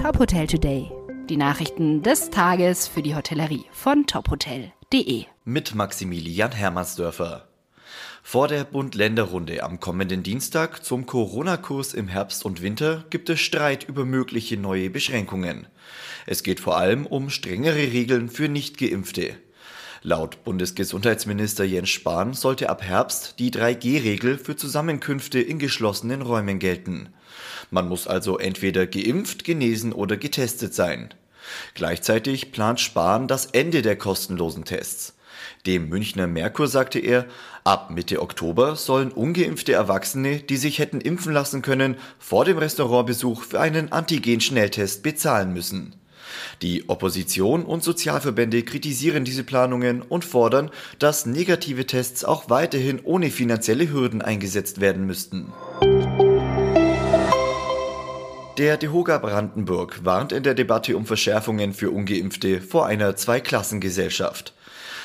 Top 0.00 0.18
Hotel 0.18 0.46
Today. 0.46 0.90
Die 1.28 1.36
Nachrichten 1.36 2.02
des 2.02 2.30
Tages 2.30 2.88
für 2.88 3.02
die 3.02 3.14
Hotellerie 3.14 3.66
von 3.70 4.06
tophotel.de. 4.06 5.26
Mit 5.44 5.74
Maximilian 5.74 6.52
Hermannsdörfer. 6.52 7.46
Vor 8.22 8.48
der 8.48 8.64
Bund-Länder-Runde 8.64 9.62
am 9.62 9.78
kommenden 9.78 10.22
Dienstag 10.22 10.82
zum 10.86 11.04
Corona-Kurs 11.04 11.92
im 11.92 12.08
Herbst 12.08 12.46
und 12.46 12.62
Winter 12.62 13.04
gibt 13.10 13.28
es 13.28 13.40
Streit 13.40 13.86
über 13.86 14.06
mögliche 14.06 14.56
neue 14.56 14.88
Beschränkungen. 14.88 15.66
Es 16.24 16.42
geht 16.42 16.60
vor 16.60 16.78
allem 16.78 17.04
um 17.04 17.28
strengere 17.28 17.92
Regeln 17.92 18.30
für 18.30 18.48
Nicht-Geimpfte. 18.48 19.36
Laut 20.02 20.44
Bundesgesundheitsminister 20.44 21.64
Jens 21.64 21.90
Spahn 21.90 22.32
sollte 22.32 22.70
ab 22.70 22.82
Herbst 22.82 23.34
die 23.38 23.50
3G-Regel 23.50 24.38
für 24.38 24.56
Zusammenkünfte 24.56 25.40
in 25.40 25.58
geschlossenen 25.58 26.22
Räumen 26.22 26.58
gelten. 26.58 27.10
Man 27.70 27.86
muss 27.86 28.06
also 28.06 28.38
entweder 28.38 28.86
geimpft, 28.86 29.44
genesen 29.44 29.92
oder 29.92 30.16
getestet 30.16 30.72
sein. 30.72 31.12
Gleichzeitig 31.74 32.50
plant 32.50 32.80
Spahn 32.80 33.28
das 33.28 33.44
Ende 33.46 33.82
der 33.82 33.96
kostenlosen 33.96 34.64
Tests. 34.64 35.18
Dem 35.66 35.90
Münchner 35.90 36.26
Merkur 36.26 36.66
sagte 36.66 36.98
er, 36.98 37.26
ab 37.64 37.90
Mitte 37.90 38.22
Oktober 38.22 38.76
sollen 38.76 39.12
ungeimpfte 39.12 39.74
Erwachsene, 39.74 40.38
die 40.38 40.56
sich 40.56 40.78
hätten 40.78 41.02
impfen 41.02 41.34
lassen 41.34 41.60
können, 41.60 41.96
vor 42.18 42.46
dem 42.46 42.56
Restaurantbesuch 42.56 43.42
für 43.42 43.60
einen 43.60 43.92
Antigen-Schnelltest 43.92 45.02
bezahlen 45.02 45.52
müssen. 45.52 45.99
Die 46.62 46.88
Opposition 46.88 47.64
und 47.64 47.82
Sozialverbände 47.82 48.62
kritisieren 48.62 49.24
diese 49.24 49.44
Planungen 49.44 50.02
und 50.02 50.24
fordern, 50.24 50.70
dass 50.98 51.26
negative 51.26 51.86
Tests 51.86 52.24
auch 52.24 52.50
weiterhin 52.50 53.00
ohne 53.02 53.30
finanzielle 53.30 53.90
Hürden 53.90 54.22
eingesetzt 54.22 54.80
werden 54.80 55.06
müssten. 55.06 55.52
Der 58.58 58.76
DeHoga 58.76 59.16
Brandenburg 59.16 60.04
warnt 60.04 60.32
in 60.32 60.42
der 60.42 60.52
Debatte 60.52 60.94
um 60.94 61.06
Verschärfungen 61.06 61.72
für 61.72 61.90
ungeimpfte 61.90 62.60
vor 62.60 62.86
einer 62.86 63.16
Zweiklassengesellschaft. 63.16 64.52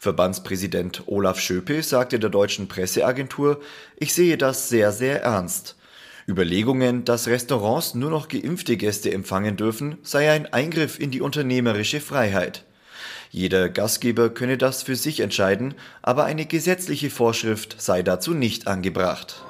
Verbandspräsident 0.00 1.04
Olaf 1.06 1.40
Schöpe 1.40 1.82
sagte 1.82 2.18
der 2.18 2.28
deutschen 2.28 2.68
Presseagentur, 2.68 3.60
ich 3.96 4.12
sehe 4.12 4.36
das 4.36 4.68
sehr, 4.68 4.92
sehr 4.92 5.22
ernst. 5.22 5.77
Überlegungen, 6.28 7.04
dass 7.04 7.26
Restaurants 7.26 7.94
nur 7.94 8.10
noch 8.10 8.28
geimpfte 8.28 8.76
Gäste 8.76 9.10
empfangen 9.10 9.56
dürfen, 9.56 9.96
sei 10.02 10.30
ein 10.30 10.52
Eingriff 10.52 11.00
in 11.00 11.10
die 11.10 11.22
unternehmerische 11.22 12.00
Freiheit. 12.00 12.64
Jeder 13.30 13.68
Gastgeber 13.70 14.28
könne 14.28 14.58
das 14.58 14.82
für 14.82 14.96
sich 14.96 15.20
entscheiden, 15.20 15.74
aber 16.02 16.24
eine 16.24 16.44
gesetzliche 16.44 17.10
Vorschrift 17.10 17.80
sei 17.80 18.02
dazu 18.02 18.34
nicht 18.34 18.66
angebracht. 18.66 19.42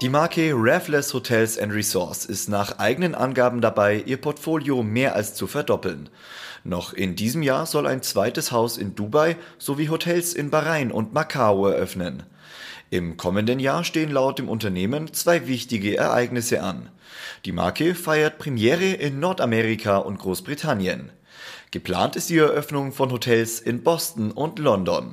Die 0.00 0.08
Marke 0.08 0.52
Raveless 0.54 1.12
Hotels 1.12 1.58
and 1.58 1.74
Resorts 1.74 2.24
ist 2.24 2.48
nach 2.48 2.78
eigenen 2.78 3.14
Angaben 3.14 3.60
dabei, 3.60 4.02
ihr 4.06 4.16
Portfolio 4.16 4.82
mehr 4.82 5.14
als 5.14 5.34
zu 5.34 5.46
verdoppeln. 5.46 6.08
Noch 6.64 6.94
in 6.94 7.16
diesem 7.16 7.42
Jahr 7.42 7.66
soll 7.66 7.86
ein 7.86 8.02
zweites 8.02 8.50
Haus 8.50 8.78
in 8.78 8.94
Dubai 8.94 9.36
sowie 9.58 9.90
Hotels 9.90 10.32
in 10.32 10.48
Bahrain 10.48 10.90
und 10.90 11.12
Macau 11.12 11.66
eröffnen. 11.66 12.22
Im 12.88 13.18
kommenden 13.18 13.60
Jahr 13.60 13.84
stehen 13.84 14.10
laut 14.10 14.38
dem 14.38 14.48
Unternehmen 14.48 15.12
zwei 15.12 15.46
wichtige 15.46 15.98
Ereignisse 15.98 16.62
an. 16.62 16.88
Die 17.44 17.52
Marke 17.52 17.94
feiert 17.94 18.38
Premiere 18.38 18.92
in 18.92 19.20
Nordamerika 19.20 19.98
und 19.98 20.18
Großbritannien. 20.18 21.12
Geplant 21.72 22.16
ist 22.16 22.30
die 22.30 22.38
Eröffnung 22.38 22.92
von 22.92 23.12
Hotels 23.12 23.60
in 23.60 23.82
Boston 23.82 24.32
und 24.32 24.58
London. 24.58 25.12